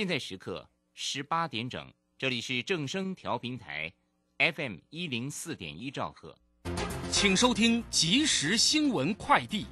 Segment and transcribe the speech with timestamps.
[0.00, 3.92] 现在时刻十八点整，这里是正声调频台
[4.38, 6.34] ，FM 一零四点一兆赫，
[7.12, 9.66] 请收听即时新闻快递。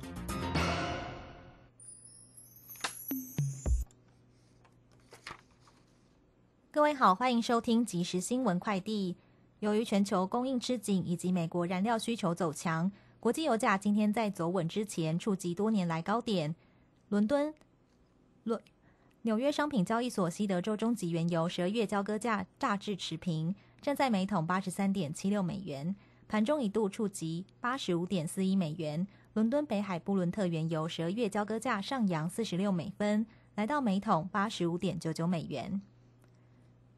[6.71, 9.17] 各位好，欢迎收听即时新闻快递。
[9.61, 16.55] 由于全球供应吃紧以及美国燃料需求走强，国际油价今天在走稳之前触及多年来高点。
[17.09, 17.55] 伦敦、
[18.45, 18.63] 伦、
[19.23, 25.95] 纽约商品交易所西德州中级原油十二月交割价大致持平，站在每桶八十三点七六美元，
[26.29, 29.07] 盘中一度触及八十五点四一美元。
[29.35, 33.27] 伦敦北海布伦特原油十二月交割价上扬四十六美分，
[33.57, 35.81] 来到每桶八十五点九九美元。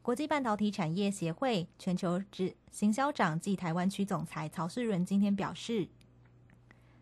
[0.03, 5.87] 国际半导体产业协会全球执行销长暨台湾区总裁曹世伦今天表示，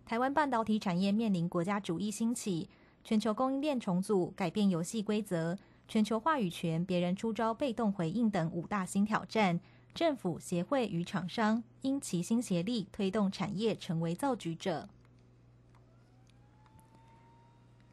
[0.06, 2.70] 台湾半导体产业面临国家主义兴起、
[3.10, 9.60] 全球供应链重组、改变游戏规则、全球话语权、别人出招被动回应等五大新挑战。
[9.96, 14.88] 政府、协会与厂商应齐心协力，推动产业成为造局者。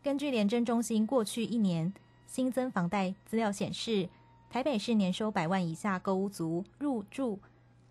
[0.03, 1.95] 根据廉政中心过去一年
[2.27, 4.11] 新增房贷资料显示。
[4.51, 7.41] 台北市年收百万以下购屋族入住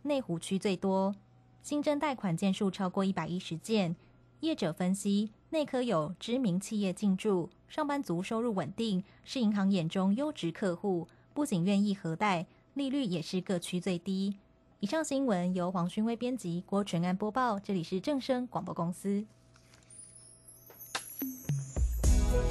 [0.04, 1.16] 内湖区最多，
[1.64, 3.96] 新增贷款件数超过一百一十件。
[4.42, 14.36] 业者分析，内科有知名企业进驻，上班族收入稳定，是银行眼中优质客户，不仅愿意核贷，利率也是各区最低。
[14.82, 19.26] 以上新闻由黄勋威编辑，郭纯安播报，这里是正声广播公司。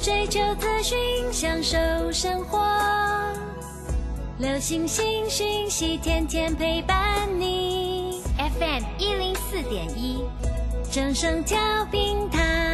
[0.01, 0.99] 追求资讯，
[1.33, 1.77] 享受
[2.11, 2.59] 生活。
[4.39, 8.23] 流星星讯息，天天陪伴你。
[8.39, 10.25] FM 一零四点一，
[10.91, 12.74] 正声调平台。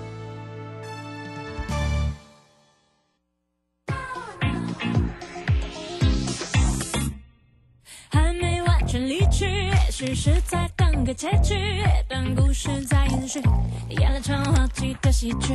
[10.01, 11.53] 只，是在等个结局，
[12.09, 13.39] 但故事在延续，
[13.89, 15.53] 演了场滑稽的喜剧。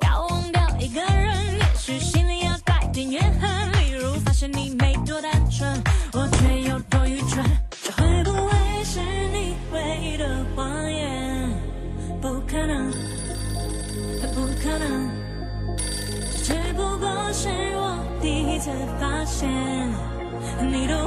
[0.00, 5.72] 要忘掉一个人，也许心里要带点怨恨，例如发现你没多单纯，
[6.12, 7.42] 我却有多愚蠢。
[7.82, 11.48] 这会不会是你唯一的谎言？
[12.20, 12.90] 不可能，
[14.34, 15.08] 不可能，
[16.44, 18.70] 这只不过是我第一次
[19.00, 19.48] 发现
[20.70, 21.06] 你的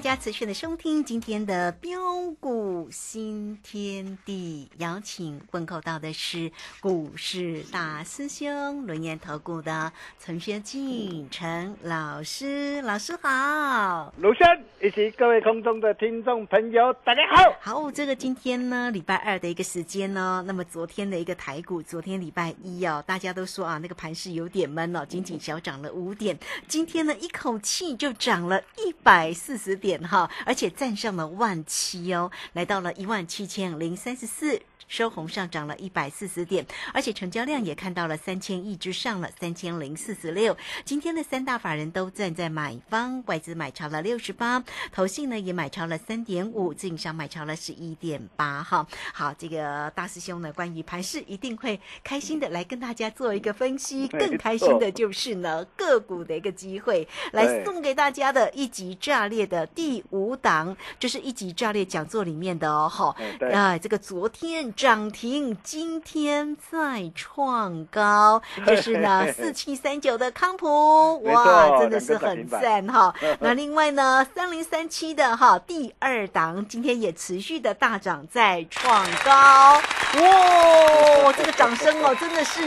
[0.00, 2.00] 大家持续的收听今天的标
[2.40, 4.70] 股新天地。
[4.78, 6.50] 邀请问候到的是
[6.80, 14.12] 股市大师兄轮研投顾的陈学进陈老师，老师好。
[14.18, 14.46] 卢生
[14.80, 17.54] 以及各位空中的听众朋友，大家好。
[17.60, 34.62] 好，这个今天呢，礼拜二的一个时间呢，那么昨天的一个台股，昨天礼拜一哦，大家都说啊，那个盘势有点闷哦，仅仅小涨了五点，今天呢，一口气就涨了一百四十点哈，而且站上了万七哦，来到了一万七千零三十四。
[34.90, 40.54] 收红上涨了一百四十点，而且成交量也看到了三千亿之上了，三千零四十六。
[40.84, 48.64] 今天的三大法人都站在买方，外资买超了六十八，投信呢也买超了三点五，自营商买超了十一点八。
[48.64, 48.84] 哈，
[49.14, 63.14] 好，这个大师兄呢，关于盘市一定会开心的来跟大家做一个分析，更开心的就是呢个股的一个机会，来送给大家的一级炸裂的第五档，这是一级炸裂讲座里面的哦，哈
[63.52, 73.14] 啊，这个昨天涨停，今天再创高，这是呢 四七三九的康普，哇，真的是很赞哈。
[73.40, 82.62] 那另外呢，三零三七的哈第二档，今天也持续的大涨，再创高，哇，这个掌声哦， 真的是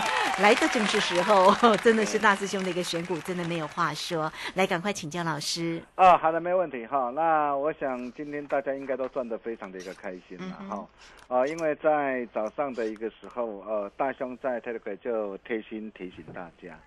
[0.40, 1.54] 来的正是时候，
[1.84, 4.32] 真的是大师兄的一个选股，真的没有话说。
[4.54, 5.82] 来，赶快请教老师。
[5.96, 7.12] 啊，好的，没问题哈。
[7.14, 10.86] 那我想今天大家应该都赚得非常的一个开心了嗯哈。
[11.28, 16.78] 啊，因因为在早上的一个时候，呃，大兄在 Telegram 就贴心提醒大家，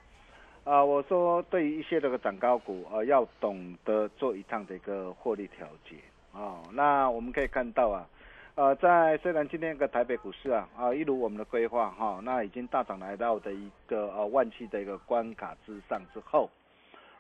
[0.63, 5.97] 啊，我说对于一些这个涨高股，呃，要懂得做一趟的一个获利调节
[6.31, 6.63] 啊。
[6.71, 8.07] 那我们可以看到啊。
[8.56, 16.50] 呃，在虽然今天个台北股市啊啊，一如我们的规划哈，那已经大涨来到的一个呃万七的一个关卡之上之后，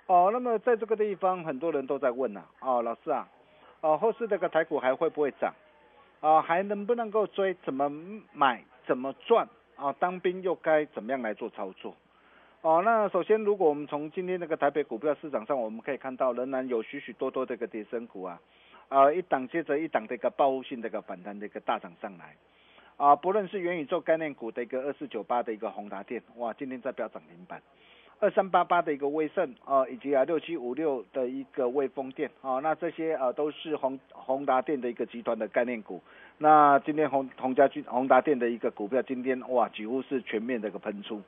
[0.05, 3.27] 哦，那么在这个地方，很多人都在问呐、哦，老师啊，
[3.81, 5.53] 哦，后市这个台股还会不会涨？
[6.21, 7.53] 啊，还能不能够追？
[7.65, 7.89] 怎么
[8.31, 8.63] 买？
[8.87, 9.49] 怎么赚？
[9.75, 11.95] 啊，当兵又该怎么样来做操作？
[12.61, 18.39] 哦，那首先，如果我们从今天那个台北股票市场上，我们可以看到，仍然有许许多多的一个跌升股啊，
[18.87, 22.35] 啊，一档接着一档的一个报复性的一个反弹的一个大涨上来，
[22.97, 27.59] 啊，不论是元宇宙概念股的一个二四九八的一个宏达电，哇，今天在飙涨停板。
[28.21, 35.99] 二三八八的一个威盛啊，以及啊六七五六的一个威风电啊，那这些啊都是宏宏达电的一个集团的概念股。
[36.37, 41.19] 那今天宏宏家军宏达电的一个股票，今天哇几乎是全面的一个喷出。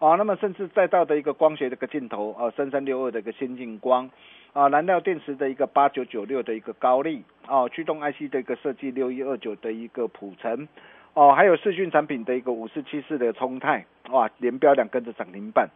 [0.00, 4.10] 啊，那么甚至再到的一个光学的一个镜头啊，三三六二的一个先进光，
[4.52, 10.66] 啊，燃料电池的一个八九九六的一个高利，啊，驱动 IC 的一个设计六一二九的一个普成，
[11.14, 15.68] 哦、还有视讯产品的一个五四七四的冲泰，哇，连标两根的涨停板。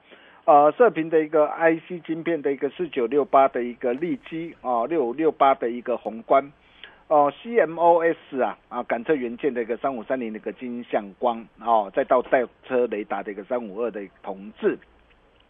[0.47, 6.53] 呃，射频的一个 IC 晶片的一个四九六八的一个利基啊，六五六八的一个宏观，
[7.09, 14.79] 哦、CMOS 啊啊感测元件的一个三五三零的一个金相光哦，再到带车雷达的一个三五二的同志，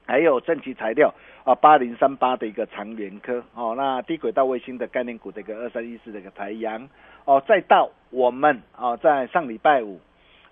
[0.07, 1.13] 还有正极材料
[1.45, 6.89] 啊八零三八的一个长源科哦，那低轨道卫星的概念股的一个二三一四的一个台阳
[7.27, 10.01] 哦，再到我们啊在上礼拜五。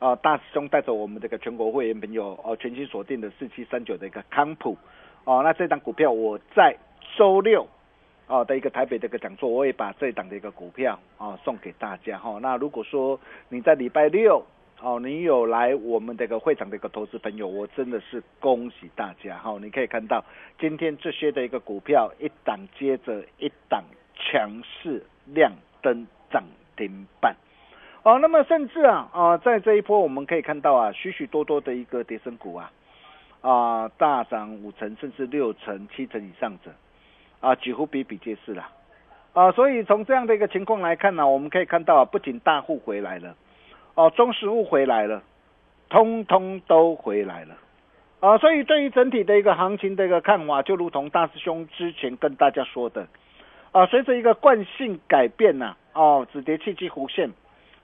[0.05, 4.77] 啊，大师兄带着我们这个全国会员朋友哦，全新锁定的四七三九的一个康普。
[5.25, 6.77] 哦，那这档股票我在
[7.17, 7.67] 周六
[8.27, 12.19] 哦的一个台北的一个讲座，我也把这档的一个股票哦送给大家。
[12.19, 13.19] 哈、那如果说
[13.49, 14.45] 你在礼拜六
[14.83, 19.39] 哦，你有来我们这个会场的一个投资朋友，我真的是恭喜大家。
[19.39, 20.23] 哈、你可以看到
[20.61, 23.83] 今天这些的一个股票一档接着一档
[24.15, 25.03] 强势
[25.33, 25.50] 亮
[25.81, 26.45] 灯涨
[26.77, 27.35] 停板。
[28.05, 32.71] 哦，那么甚至啊啊，在这一波我们可以看到啊，许许多多的一个跌升股啊，
[33.41, 36.71] 啊大涨五成甚至六成、七成以上者，
[37.41, 38.69] 啊几乎比比皆是啦，
[39.33, 43.35] 啊，所以从这样的一个情况来看呢、我们可以看到啊，不仅大户回来了，
[43.95, 45.23] 哦、中实物回来了，
[45.89, 47.57] 通通都回来了。
[48.21, 53.07] 啊，所以对于整体的一个行情的一个看法，就如同大师兄之前跟大家说的，
[53.73, 57.31] 啊，随着一个惯性改变呐、哦，止跌契机弧线，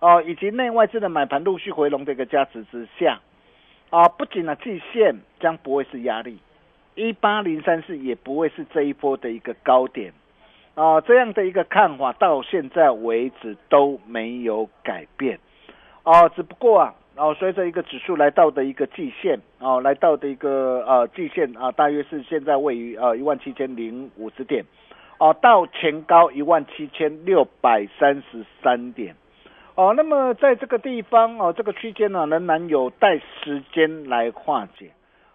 [0.01, 3.21] 哦，以及内外资的买盘陆续回笼的一个加持之下，
[3.91, 6.39] 啊，不仅呢季线将不会是压力，
[6.95, 10.13] 一八零三四也不会是这一波的一个高点，
[10.75, 15.39] 啊，这样的一个看法到现在为止都没有改变，
[16.03, 16.95] 哦、只不过啊。
[17.17, 24.65] 哦，随着一个指数来到的一个季线，哦，来到的一个呃季线啊，大约是现在位于呃一万七千零五十点，
[25.19, 29.15] 哦，到前高一万七千六百三十三点，
[29.81, 34.91] 哦，那么在这个地方哦，这个区间呢，仍然有待时间来化解，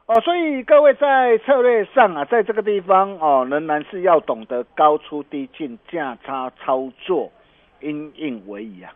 [0.05, 7.31] 哦，所以各位在策略上啊，在这个地方哦，仍然是要懂得高出低进、价差操作，
[7.79, 8.93] 因应为宜啊。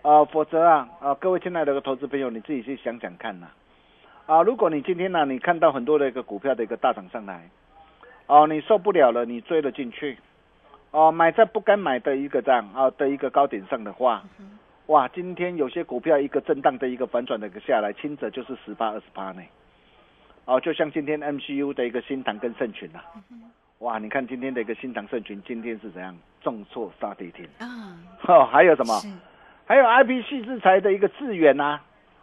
[0.00, 3.48] 啊，否则啊，啊，各位亲爱的投资朋友，你自己去想想看呐、
[4.24, 7.50] 啊，如果你今天呢、你看到很多的一个股票的一个大涨上来，
[8.28, 10.16] 哦、你受不了了，你追了进去，
[10.90, 14.22] 哦、买在不该买的一个这样啊的一个高点上的话，
[14.90, 19.42] 哇，今天有些股票一个震荡的一个反转的一个下来，轻者就是十八二十八呢，
[20.46, 22.98] 哦，就像今天 MCU 的一个新塘跟盛群啊、
[23.78, 26.12] 哇，你看今天的一个新塘盛群，今天是怎样？
[26.42, 29.00] 重挫杀跌停，啊，哦，还有什么？
[29.64, 31.78] 还有 IPC 制裁的一个致远呐，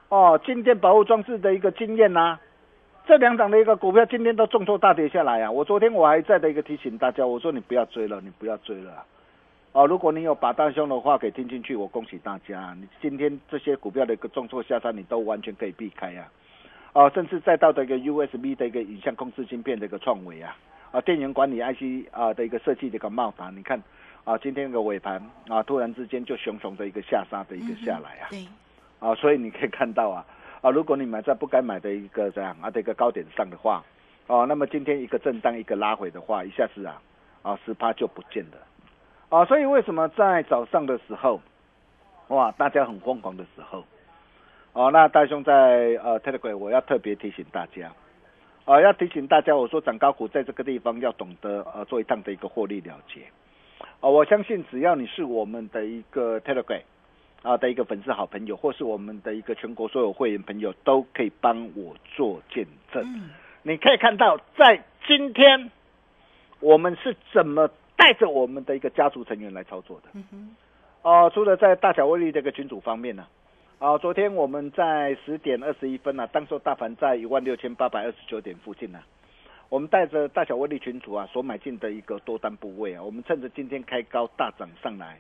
[0.09, 2.37] 哦，静电保护装置的一个经验呐，
[3.07, 5.49] 这两档的一个股票今天都重挫大跌下来啊！
[5.49, 9.05] 我昨天我还在的一个提醒大家，我说你不要追了，你不要追了。
[9.77, 16.27] 哦，如果你有把大兄的话给听进去，我恭喜大家，你今天这些股票的一个重挫下杀，你都完全可以避开呀。
[16.93, 20.57] 哦，甚至再到的一个 USB 的一个影像控制芯片的一个创维啊，
[20.91, 23.79] 啊，电源管理 IC 啊的一个设计的一个茂达，你看
[24.23, 28.47] 啊，今天个尾盘啊，突然之间就熊熊的一个下杀的一个下来啊，对，
[28.97, 30.25] 啊，所以你可以看到啊，
[30.61, 33.83] 啊，如果你买在不该买的一个这样啊的一个高点上的话，
[34.25, 36.99] 哦，那么今天一个震荡一个拉回的话，一下子啊，
[37.43, 38.57] 啊十趴就不见了，
[39.29, 41.41] 啊，所以为什么在早上的时候，
[42.29, 43.83] 哇，大家很疯狂的时候。
[44.73, 47.91] 哦，那大兄在呃 Telegram，我要特别提醒大家，
[48.65, 53.21] 啊，要提醒大家，我说涨高股在这个地方要懂得呃做一趟的一个获利了结，
[53.99, 56.83] 啊，我相信只要你是我们的一个 Telegram
[57.41, 63.03] 啊的一个粉丝好朋友，或是我们的一个全国所有会员朋友，都可以帮我做见证。
[63.63, 65.71] 你可以看到，在今天
[66.59, 70.07] 我们是怎么带着我们的一个家族成员来操作的。
[71.01, 73.27] 哦，除了在大小威力这个群组方面呢。
[73.79, 78.99] 啊，昨天我们在十点二十一分呢，当时大盘在一万六千八百二十九点附近呢，
[79.69, 85.19] 我们带着大小威力群主啊所买进的一个多单部位啊，我们趁着今天开高大涨上来，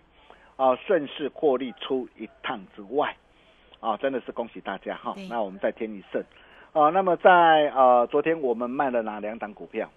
[0.55, 3.15] 啊，顺势获利出一趟之外，
[3.79, 5.13] 啊，真的是恭喜大家哈。
[5.29, 6.23] 那我们再添一胜，
[6.73, 9.87] 啊，那么在呃昨天我们卖了哪两档股票？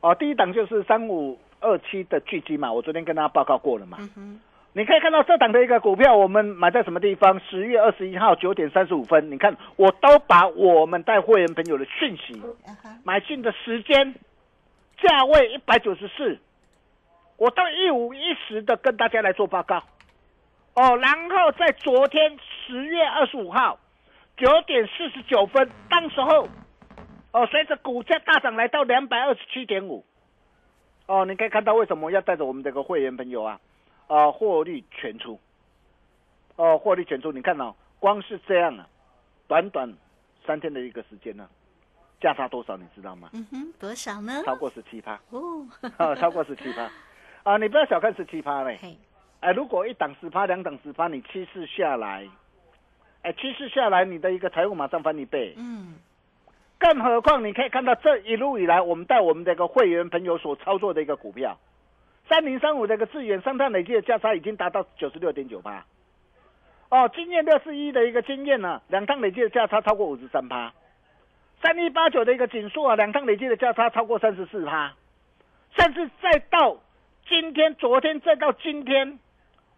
[0.00, 3.98] 哦，第一档就是三五二七的聚集嘛，我昨天跟大家报告过了嘛。
[4.72, 7.40] 你可以看到这档的一个股票，我们买在什么地方？
[7.40, 12.42] 十月二十一号九点三十五分，你看我都把我们带会员朋友的讯息、
[13.02, 14.14] 买进的时间、
[15.00, 16.38] 价位一百九十四，
[17.38, 19.82] 我都一五一十的跟大家来做报告。
[20.74, 23.78] 哦，然后在昨天十月二十五号
[24.36, 26.46] 九点四十九分，当时候
[27.32, 30.04] 哦，随着股价大涨来到两百二十七点五，
[31.06, 33.60] 哦，你可以看到为什么要带着我们这个会员朋友啊？
[34.08, 35.38] 啊，获利全出，
[36.56, 37.32] 哦，获利全出。
[37.32, 38.88] 你看哦，光是这样啊，
[39.48, 39.92] 短短
[40.46, 41.48] 三天的一个时间呢，
[42.20, 43.30] 价差多少你知道吗？
[43.32, 44.42] 嗯哼，多少呢？
[44.44, 46.90] 超过十七趴哦，超过十七趴
[47.42, 47.56] 啊！
[47.56, 48.78] 你不要小看十七趴嘞，
[49.40, 52.28] 哎，如果一档十趴，两档十趴，你趋势下来，
[53.22, 55.54] 哎，趋势下来，你的一个财务马上翻一倍。
[55.56, 55.94] 嗯，
[56.78, 61.58] 更何况你可以看到这一路以来，我们带我们的一个会员朋友所操作的一个股票。
[62.28, 65.86] 三零三五的一个资源三趟累计的价差已经达到九十六点九八，
[66.88, 70.72] 哦，经验六四一的一个经验呢，两趟累计的价差超过五十三趴，
[71.62, 74.92] 三一八九的一个紧缩啊，两趟累计的价差超过三十四趴，
[75.78, 76.78] 甚至再到
[77.28, 79.20] 今天、昨天再到今天，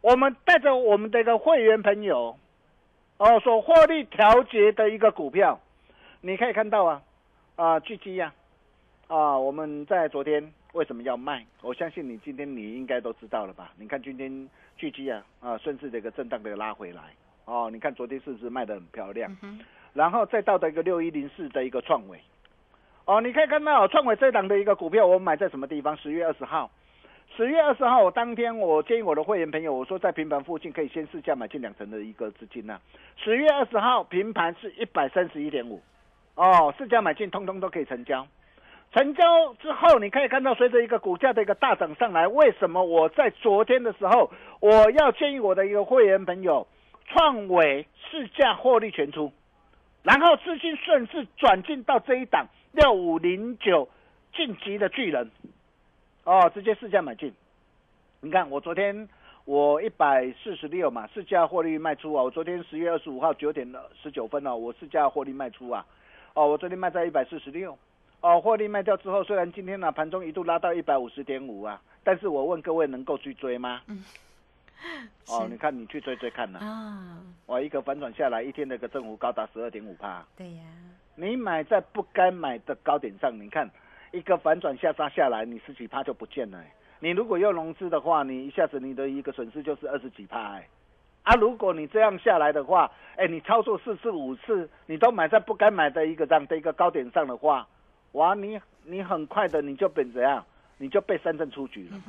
[0.00, 2.38] 我们带着我们的一个会员朋友，
[3.18, 5.60] 哦，所获利调节的一个股票，
[6.20, 7.02] 你可以看到啊，
[7.56, 8.32] 啊，巨基呀，
[9.06, 10.52] 啊，我们在昨天。
[10.74, 11.44] 为什么要卖？
[11.62, 13.72] 我相信你今天你应该都知道了吧？
[13.78, 17.02] 你看今天巨基啊啊顺势的一个震荡的拉回来
[17.46, 19.34] 哦，你看昨天是不是卖的很漂亮？
[19.94, 22.20] 然后再到的一个六一零四的一个创伟
[23.06, 25.96] 哦，你可以看到创伟这档的一个股票，我买在什么地方？
[25.96, 26.70] 十月二十号，
[27.34, 32.78] 十月二十号当天我建议我的会员朋友，我说在平盘附近可以先试价买进两成的一个资金呢。
[33.16, 35.80] 十月二十号平盘是一百三十一点五
[36.38, 38.24] 哦，市价买进通通都可以成交。
[38.92, 44.30] 成交之后，你可以看到，随着一个股价的一个大涨上来，为什么我在昨天的时候，
[44.60, 46.66] 我要建议我的一个会员朋友，
[47.06, 49.32] 创伟市价获利全出，
[50.04, 53.88] 然后资金顺势转进到这一档六五零九
[54.32, 55.30] 晋级的巨人，
[56.22, 57.34] 哦，直接市价买进。
[58.20, 59.08] 你看我昨天
[59.44, 63.68] 我一百四十六嘛，市价获利卖出啊，我昨天十月二十五号九点
[64.00, 65.84] 十九分哦，我市价获利卖出啊，
[66.38, 67.76] 哦，我昨天卖在一百四十六。
[68.20, 73.82] 哦，获利卖掉之后，虽然今天呢盘中一度拉到一百五十点五啊，但是我问各位能够去追吗？
[73.88, 74.04] 嗯，
[75.26, 80.24] 哦，你看你去追追看呢啊，哇，一个反转下来，一天的一个正幅高达十二点五帕。
[80.36, 80.62] 对呀，
[81.16, 83.68] 你买在不该买的高点上，你看
[84.12, 86.62] 一个反转下杀下来，你十几帕就不见了。
[87.00, 90.68] 你如果要融资的话，你一下子你的一个损失就是二十几帕哎。
[91.28, 97.68] 啊，如果你这样下来的话，哎，你操作四次五次，你都买在不该买的一个这样的一个高点上的话。
[98.12, 100.42] 哇，你你很快的你就被怎样？
[100.78, 102.00] 你就被深圳出局了。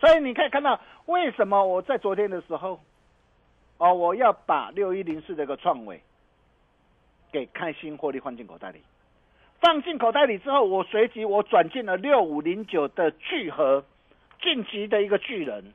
[0.00, 2.80] 所以你可以看到，为什么我在昨天的时候，
[3.78, 6.02] 哦，我要把六一零四这个创维
[7.30, 8.82] 给开心获利放进口袋里，
[9.60, 13.84] 放进口袋里之后，我随即我转进了六五零九的聚合
[14.42, 15.72] 晋级的一个巨人。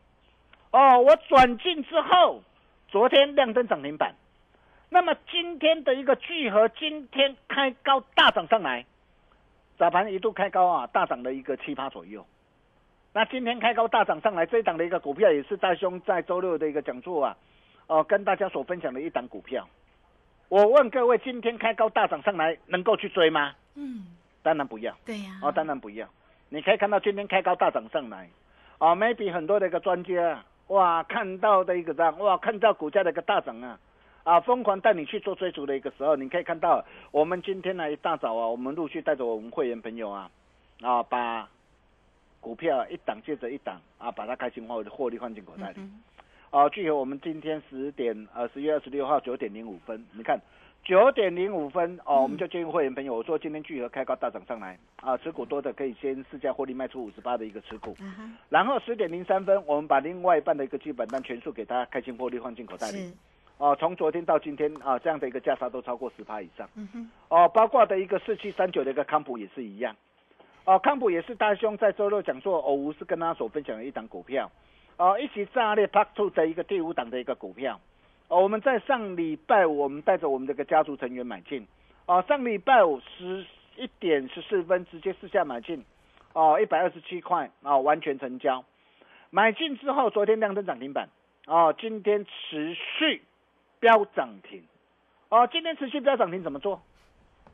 [0.72, 2.44] 哦，我转进之后，
[2.92, 4.16] 昨天亮灯涨停板，
[4.90, 8.86] 那么今天的一个聚合，今天开高大涨上来，
[9.78, 12.26] 早盘一度开高啊，大涨了一个七八左右。
[13.14, 17.38] 那今天开高大涨上来，这一档的一个股票也是大兄在周六的一个讲座啊，
[17.86, 19.68] 哦、跟大家所分享的一档股票。
[20.48, 23.54] 我问各位，今天开高大涨上来，能够去追吗？
[23.76, 24.06] 嗯，
[24.42, 24.96] 当然不要。
[25.06, 26.08] 对呀、哦，当然不要。
[26.50, 28.28] 你可以看到今天开高大涨上来，
[28.80, 33.80] 啊、m a y b e 很多的一个专家啊，哇，看到的一个涨，哇，看到股价的一个大涨啊，
[34.24, 40.30] 啊，疯狂带你去做追逐的一个时候，你可以看到我们今天呢一大早啊，我们陆续带着我们会员朋友啊，
[40.82, 41.50] 啊，把
[42.40, 45.76] 股票一档接着一档啊，把它开心获获利放进口袋里。
[45.78, 46.02] 嗯
[46.52, 50.40] 啊，具有我们今天十点呃十月二十六号九点零五分，你看
[50.84, 54.78] 九点零五分哦，我们就建议会员朋友，我说今天聚合开高大涨上来。
[55.02, 57.96] 啊，持股多的可以先试价获利卖出五十八的一个持股，
[58.50, 63.14] 然后十点零三分，我们把另外一半的一个基本单全数给他开心获利放进口袋里是，
[63.60, 66.68] 哦，从昨天到今天啊，这样的一个价差都超过十趴以上。
[67.30, 69.96] 哦，包括的一个四七三九的一个康普也是一样，
[70.66, 74.52] 哦，康普也是大兄在周六讲座，偶无是跟他所分享的一档股票，
[74.98, 77.80] 哦，一起炸裂 Park Two 的一个第五档的一个股票，
[78.30, 81.68] 哦，我们在上礼拜五，我们带着我们这个家族成员买进，
[82.06, 83.46] 哦，上礼拜五十
[83.76, 85.84] 一点十四分直接试下买进，
[86.34, 88.64] 哦，一百二十七块，哦，完全成交，
[89.32, 91.10] 买进之后，昨天亮灯涨停板，
[91.48, 93.24] 哦，今天持续
[93.80, 94.64] 飙涨停。
[95.30, 96.82] 哦，今天持续飙涨停怎么做？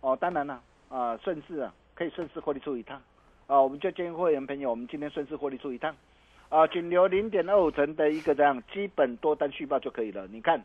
[0.01, 3.01] 哦，当然了，啊、顺势啊，可以顺势获利出一趟。
[3.47, 5.95] 啊、我们就建议会员朋友，我们今天顺势获利出一趟。
[6.55, 10.25] 啊、仅留零点二五成的一个这样基本多单续报就可以了。
[10.27, 10.63] 你看，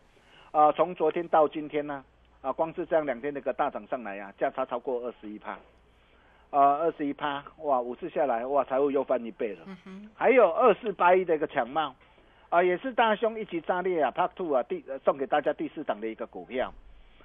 [0.53, 2.05] 啊、从昨天到今天呢，
[2.43, 5.59] 啊，光是这样两天那个大涨上来呀、价差超过二十一趴，
[6.51, 9.65] 啊，二十一趴，哇，五次下来，哇，财务又翻一倍了。
[9.67, 11.93] 嗯哼，还有二四八一的一个强茂，
[12.51, 16.73] 啊，也是大兄一起炸裂啊，Part Two 啊，第、呃送给大家第四档的一个股票，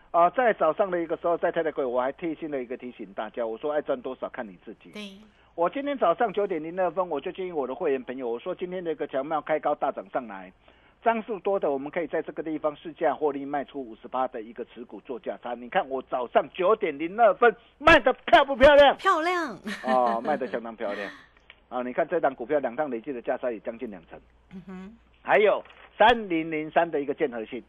[0.10, 4.90] 啊，在早上的一个时候，在太太柜我还贴心的一个提醒大家，我说爱赚多少看你自己。
[4.90, 5.12] 对，
[5.56, 10.52] 我今天早上九点零二分，我就建议我的会员朋友，我说今天的一个强茂开高大涨上来，
[11.02, 15.54] 张数多的，我们可以在这个地方试价获利卖出五十八的一个持股做价差。
[15.54, 18.98] 你看我早上九点零二分卖的漂不漂亮？
[18.98, 21.10] 漂亮，哦，卖的相当漂亮。
[21.70, 24.20] 啊， 你看这档股票两趟累计的价差也将近两成。
[24.54, 25.64] 嗯哼，还有
[25.98, 27.64] 三零零三的一个建和信，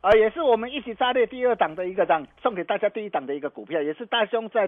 [0.00, 4.66] 啊，也是我们一起炸裂第二档的一个档，送给大家第一档的一个股票，也是大兄在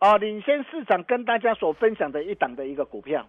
[0.00, 3.26] 哦领先市场跟大家所分享的一档的一个股票。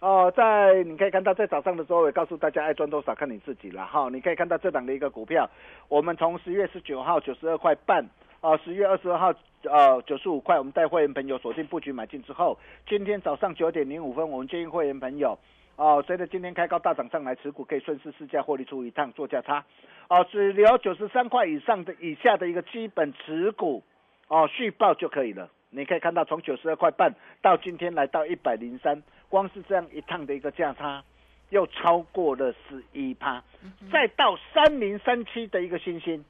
[0.00, 4.08] 哦，在你可以看到，在早上的时候，也告诉大家爱赚多少看你自己了哈。
[4.12, 5.48] 你可以看到这档的一个股票，
[5.88, 8.04] 我们从十月十九号九十二块半，
[8.40, 15.38] 啊，十月二十二号呃九十五块，我们带会员朋友锁定布局买进之后，今天早上九点零五分，我们建议会员朋友
[15.76, 19.64] 哦，随着今天开高大涨上来，持股可以顺势试价获利出一趟做价差，
[20.08, 23.84] 哦，只留九十三块以上的以下的一个基本持股，
[24.26, 25.48] 哦，续报就可以了。
[25.74, 31.02] 你可以看到，从九十二块半到今天来到一百零三，光是这样一趟的一个价差，
[31.48, 33.42] 又超过了十一趴，
[33.90, 36.22] 再到三零三七的一个新星，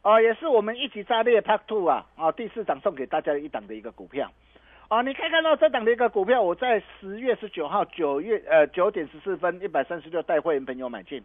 [0.00, 4.32] 啊、也是我们一起炸裂 Park Two 啊，啊，第四档送给大家的一档的一个股票。
[4.88, 11.22] 啊，你可以看到这档的一个股票，我在十月十九号九月呃九点十四分一百三十六带会员朋友买进，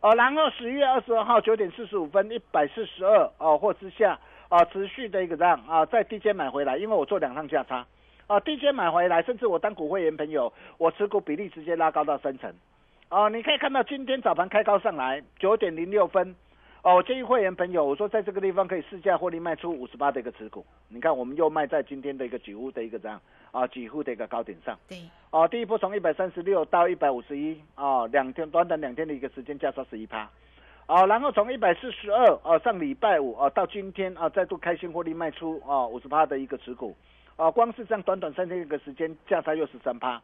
[0.00, 4.18] 哦、然后十月二十二号九点四十五分一百四十二哦或之下
[4.52, 7.86] 啊持续的一个这样啊在低阶买回来，因为我做两趟价差
[8.26, 12.52] 啊低阶买回来，甚至我当股会员朋友我持股比例直接拉高到三成，
[13.08, 16.36] 哦、你可以看到今天早盘开高上来九点零六分。
[16.82, 20.66] 哦，我建议会员朋友，我说在这个地方可以试价获利卖出五十八的一个持股。
[20.88, 23.18] 你看，我们又卖在今天的一个几乎的一个这样
[23.52, 24.76] 啊，几乎的一个高点上。
[24.88, 24.98] 对，
[25.30, 30.28] 哦，第一波从一百三十六到一百五十一，哦，两天短短两天的一个时间价差十一趴。
[30.86, 36.96] 哦，然后从一百四十二啊上礼拜五啊到今天啊再度开心获利卖出啊五十趴的一个持股，
[37.36, 40.20] 啊光是这样短短三天一个时间价差又是三趴，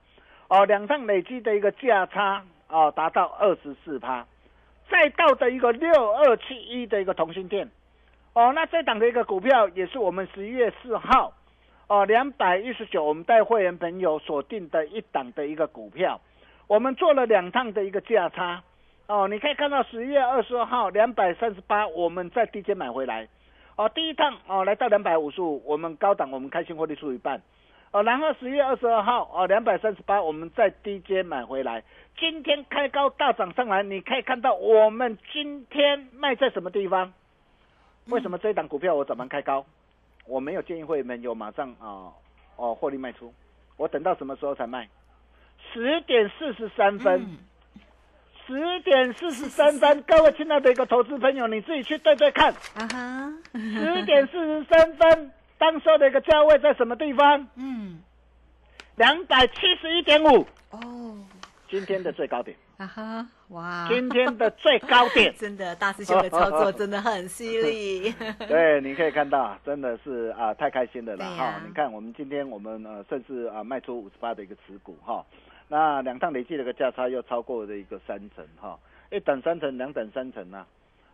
[0.49, 4.27] 哦两趟累积的一个价差啊达到二十四趴。
[4.91, 7.69] 再到的一个六二七一的一个同心店，
[8.33, 11.35] 哦，那这档的一个股票也是我们十一月四号，
[11.89, 16.19] 哦，两百一十九，我们带会员朋友锁定的一档的一个股票，
[16.67, 18.63] 我们做了两趟的一个价差，
[19.09, 23.27] 哦，你可以看到十月二十二号两百三十八，我们在低阶买回来，
[23.75, 27.41] 哦，第一趟哦来到两百五十五，我们高档我们开心获利出一半。
[27.91, 31.83] 哦，然后十月二十二号哦，两百三十八，我们在低阶买回来。
[32.19, 37.11] 今天开高大涨上来，你可以看到我们今天卖在什么地方？
[38.09, 39.65] 为什么这一档股票我早盘开高？
[40.27, 42.13] 我没有建议会员们有马上啊
[42.57, 43.33] 哦获利卖出，
[43.79, 44.87] 我等到什么时候才卖？
[45.73, 47.39] 十点四十三分，嗯
[48.49, 57.47] 十点四十三分，各位亲爱的一个投资朋友，你自己去对对看，啊哈，十点四十三分，当时的一个价位在什么地方？
[57.57, 58.01] 嗯，
[58.97, 61.19] 两百七十一点五，哦，
[61.69, 65.31] 今天的最高点，啊哈，哇，今天的最高点。
[65.37, 68.11] 真的大师兄的操作真的很犀利，
[68.49, 71.53] 对，你可以看到，真的是啊，太开心了啦对呀。
[71.53, 71.63] 哈！
[71.67, 75.23] 你看，我们今天我们呃，甚至啊卖出五十八的一个持股哈，
[75.69, 78.79] 那两趟累计的一个价差又超过了一个三成哈，
[79.11, 80.65] 一等三成，两等三成呐、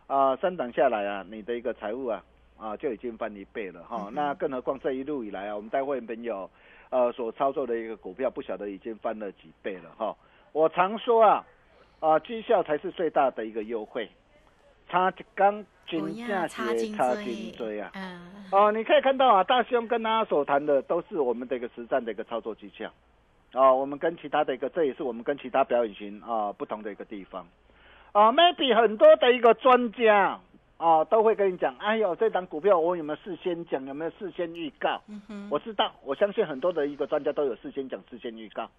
[0.07, 2.23] 啊，三等下来啊，你的一个财务啊
[2.57, 4.09] 啊就已经翻一倍了哈。
[4.13, 6.49] 那更何况这一路以来啊，我们带会员朋友
[6.89, 10.15] 呃所操作的一个股票，不晓得已经翻了几倍了哈。
[10.53, 11.45] 我常说啊
[11.99, 14.09] 啊，绩效才是最大的一个优惠，
[14.87, 17.91] 差一缸不金价插金差锥金锥啊。
[17.93, 22.89] 嗯，哦，你可以看到啊，大兄跟大家所谈的都是我们的一个实战的一个操作技巧。
[23.55, 27.47] 啊、我们跟其他的一个，这也是我们跟其他表演型啊、不同的一个地方。
[28.11, 30.39] 啊、m a y b e 很多的一个专家
[30.77, 35.01] 啊、都会跟你讲，哎呦，这档股票我有没有事先讲，有没有事先预告？
[35.07, 38.69] 嗯哼，我知道，我相信很多的一个专家都有事先讲、事先预告，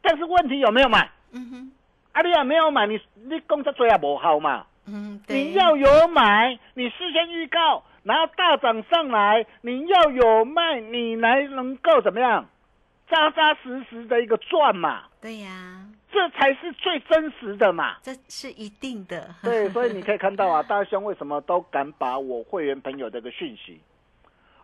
[0.00, 1.10] 但是问题有没有买？
[1.32, 1.72] 嗯哼，
[2.12, 4.64] 啊，你也没有买，你你工作做也不好嘛。
[4.86, 12.46] 嗯，对，你要有买，你事先预告，然后大涨上来，你要有卖，你才能够怎么样，
[13.08, 17.96] 扎扎实实的一个赚嘛，对呀，这才是最真实的嘛。
[18.02, 23.80] 这是一定的，对，所以你可以看到啊， 大兄为什么都敢把我会员朋友的一个讯息，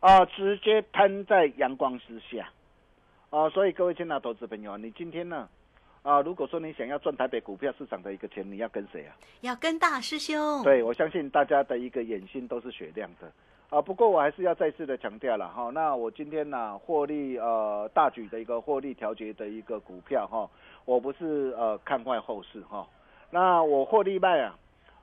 [0.01, 2.49] 啊、直接摊在阳光之下，
[3.29, 5.49] 啊、所以各位亲爱的投资朋友，你今天呢，
[6.03, 9.15] 啊、如果说你想要赚台北股票市场的一个钱，你要跟谁啊？
[9.43, 13.31] 要跟大师兄，对，我相信大家的一个眼睛都是雪亮的
[13.71, 13.81] 啊。
[13.81, 20.49] 不过我还是要再次的强调了哈，那我今天呢、获利呃大举的一个获利调节的一个股票哈，
[20.85, 22.87] 我不是呃看坏后市哈，
[23.31, 24.59] 那我获利卖啊，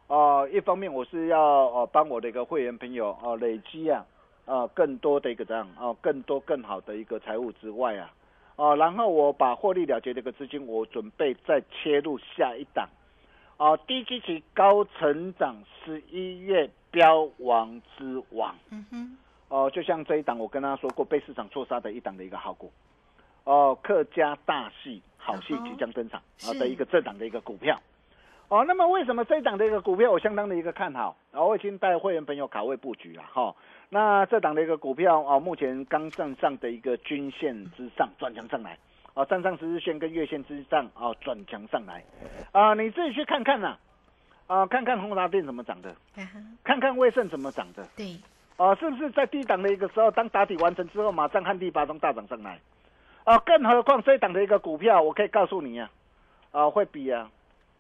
[0.08, 4.06] 呃一方面我是要呃帮我的一个会员朋友啊、呃、累积啊
[4.46, 8.14] 呃更多的一个这样啊、更多更好的一个财务之外啊。
[8.58, 12.90] 哦，然后我把获利了结的一个资金，我准备再切入下一档，
[13.58, 19.18] 哦，低基期高成长十一月标王之王，嗯哼，
[19.50, 22.72] 哦，就像这一档我跟大家说过，被市场错杀的一档的一个好股，
[23.44, 27.80] 哦，客家大戏好戏即将登场啊、是的一个这档的一个股票，
[28.48, 31.16] 哦，那么为什么这一档的一个股票我相当的一个看好？
[31.32, 33.56] 然、后我已经带会员朋友卡位布局了哈、
[33.90, 38.76] 那这档的一个股票啊、目前刚站上的一个均线之上转强上来，
[39.14, 42.04] 啊，站上十日线跟月线之上啊转强上来，
[42.54, 43.80] 啊，你自己去看看呐、啊，
[44.70, 45.96] 看看宏达电怎么涨的，
[46.64, 48.18] 看看威盛怎么涨的，对，
[48.58, 52.60] 啊，是不是在低档的一个时候，当打底完成之后，马上旱地拔葱大涨上来？
[53.26, 55.90] 啊，更何况这一档的一个股票，我可以告诉你啊，
[56.52, 57.30] 啊，会比啊，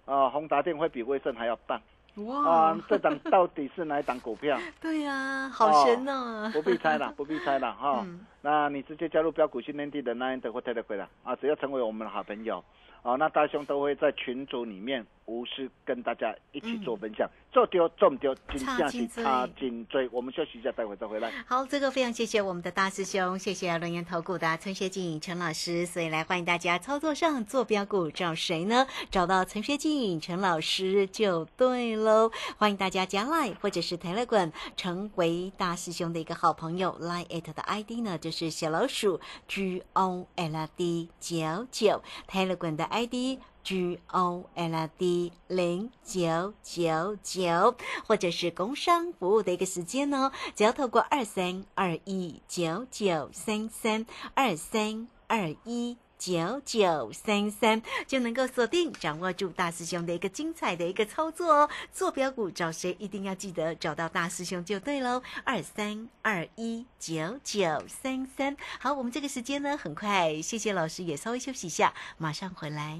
[0.06, 1.82] 啊，宏达电会比威盛还要棒
[2.26, 2.80] 哇啊！
[2.90, 4.60] 这档到底是哪一档股票？
[4.82, 8.02] 对呀，好神 哦，不必猜了，不必猜了哈。
[8.06, 12.64] 嗯那你直接加入标股训练地的 Nine 的或 Telegram 啊，只要成为我们的好朋友
[13.04, 20.10] 啊，那大兄都会在群组里面无私跟大家一起做分享，做丢做唔丢，金价是差金追差紧追。
[20.12, 21.32] 我们休息一下，待会再回来。
[21.48, 28.86] 好，这个非常谢谢我们的大师兄，谢谢龙岩投顾的陈学静陈老师，所以来欢迎大家操作上做标股，找谁呢？
[29.10, 32.30] 找到陈学静陈老师就对喽。
[32.58, 43.40] 欢迎大家加 Line 或者是 Telegram 成为大师兄的一个好朋友，Line at 的 ID 呢就是小老鼠 G O L D 九九，Telegram 的 ID。
[43.68, 47.76] G O L D 零九九九，
[48.06, 55.98] 或者是工商服务的一个时间呢，只要透过二三二一九九三三二三二一。
[56.20, 61.70] 九九三三就能够锁定掌握住大师兄的一个精彩的一个操作哦。
[61.94, 65.22] 坐标股找谁一定要记得找到大师兄就对喽。
[65.44, 68.58] 二三二一九九三三。
[68.80, 73.00] 好，我们这个时间呢很快，谢谢老师也稍微休息一下，马上回来。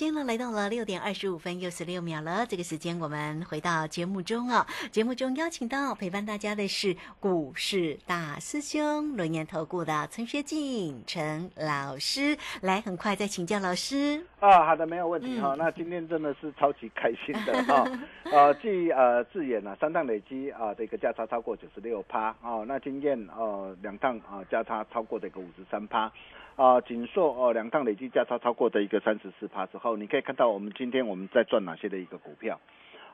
[0.00, 2.46] 今天呢，来到了六点二十五分又十六秒了。
[2.46, 4.66] 这个时间，我们回到节目中哦。
[4.90, 12.38] 节目中邀请到陪伴大家的是股市大师兄轮研投顾的陈学进陈老师。
[12.62, 14.24] 来，很快再请教老师。
[14.40, 17.84] 啊，好的，没有问题哈、嗯那今天真的是超级开心的 哈。
[18.32, 26.10] 呃，继呃智远呢三趟累积啊的一个价差超过九十六趴哦，那经验呃两趟啊价差超过的一个五十三趴。
[26.56, 32.60] 啊，锦硕哦，两趟累计价差超过的一个三十四趴之后，你可以看到我们今天我们在赚哪些的一个股票，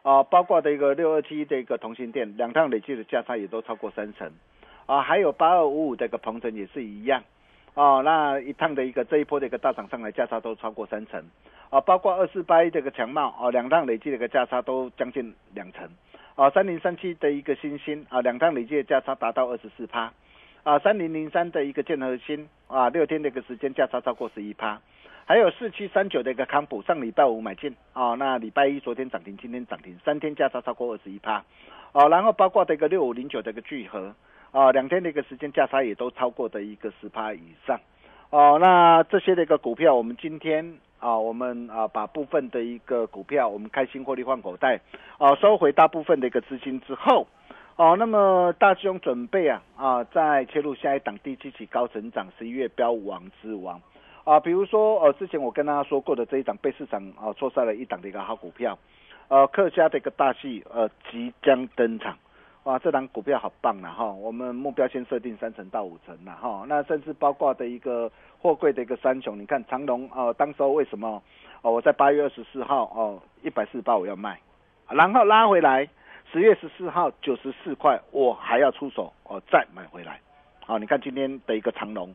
[0.02, 4.32] 啊，包括的一个六二七的一个同心店，两趟累计的价差也都超过三成，
[4.86, 7.22] 啊，还有八二五五的一个鹏程也是一样，
[7.76, 11.22] 哦，那一趟的一个这一波的一个大涨上来，价差都超过三成，
[11.70, 15.86] 啊，包括二四八一这个强茂，哦，两趟累计的一个价差都将近两成，
[16.36, 20.10] 啊，三零三七的一个新兴，啊，两趟累计的价差达到二十四趴。
[20.62, 24.80] 啊，三零零三的一个建核心啊，六天的一个时间价差超过十一趴，
[25.24, 31.34] 还有四七三九的一个康普，上礼拜五买进啊，那礼拜一昨天涨停，今天涨停，三天价差超过二十一趴，
[31.92, 34.12] 啊，然后包括的一个六五零九的一个聚合
[34.52, 37.80] 啊，两天的一个时间价差也都超过的一个十趴以上，
[38.30, 44.80] 哦、那这些的一个股票，我们今天啊，我们啊把部分的一个股票，我们开心获利换口袋，
[45.18, 47.26] 啊，收回大部分的一个资金之后。
[47.78, 53.78] 哦，那么大师兄准备啊啊，再切入下一档第七期高成长十一月标王之王
[54.24, 58.78] 啊，比如说呃，之前我跟大家说过的这一档被市场啊错杀了一档的一个好股票，
[59.28, 62.16] 呃，客家的一个大戏呃即将登场，
[62.66, 71.22] 哇，这档股票好棒了哈，我们目标先设定三成到五成了哈，那甚至包括的一个货柜的一个三雄，你看长隆呃，当时候为什么
[71.62, 74.40] 哦我在八月二十四号哦一百四十八我要卖，
[74.90, 75.88] 然后拉回来。
[76.33, 80.20] 十月十四号九十四块，我还要出手哦，再买回来。
[80.59, 82.12] 好、你看今天的一个长龙，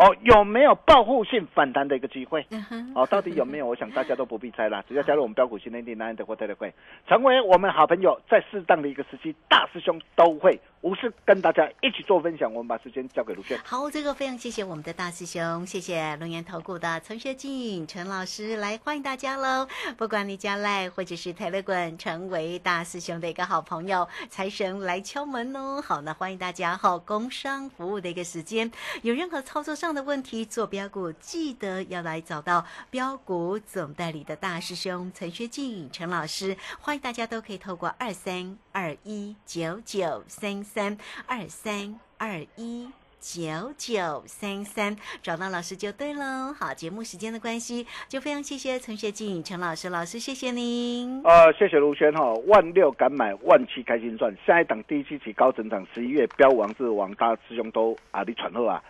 [0.00, 2.46] 哦，有没有报复性反弹的一个机会？
[2.94, 3.66] 哦，到底有没有？
[3.66, 6.72] 我想大家都不必猜了， 只要加入我们标股新天地南的或特的会，
[7.06, 12.52] 成为我们好朋友，在适当的一个时期，大师兄都会无私跟大家一起做分享。
[12.52, 13.58] 我们把时间交给卢轩。
[13.64, 19.68] 好，这个非常谢谢我们的大师兄，谢谢龙岩投顾的陈学进陈老师来欢迎大家喽！
[19.98, 25.82] 不管你加赖或者是泰勒滚，成为大师兄的一个好朋友，财神来敲门哦。
[25.82, 28.70] 好，那欢迎大家好，工商服务的一个时间，
[29.02, 42.88] 有任何操作上的问题，做标股记得要来找到标股总代理的大师兄陈学进陈老师，欢迎大家都可以透过二三二一九九三三二三二一。
[43.22, 43.42] 九
[43.76, 46.54] 九三三，找到老师就对喽。
[46.58, 51.22] 好，节目时间的关系，就非常谢谢陈学静陈老师，老师谢谢您。
[51.24, 54.34] 呃，谢谢卢轩哈、万六敢买，万七开心赚。
[54.46, 58.82] 下一档第七期高成长，十一月标王是王大师兄都啊，你传后啊，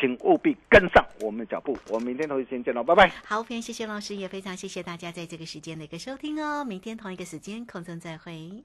[0.00, 1.78] 请务必跟上我们的脚步。
[1.90, 3.08] 我们明天同一时间见喽，拜拜。
[3.24, 6.64] 好，非常谢谢老师，也非常谢谢大家在这个时间的一个收听哦。
[6.64, 8.64] 明天同一个时间空中再会。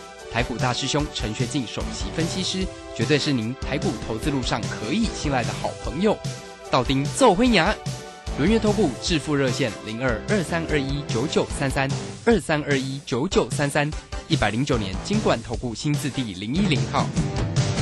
[0.31, 2.65] 台股大师兄陈学进首席分析师，
[2.95, 6.17] 绝对是您台股投资路上可以信赖的好朋友。
[6.71, 7.75] 道丁奏灰牙，
[8.37, 11.89] 轮月投顾致富热线零二二三二一九九三三
[12.23, 13.91] 二三二一九九三三，
[14.29, 17.05] 一百零九年金管投顾新字第零一零号。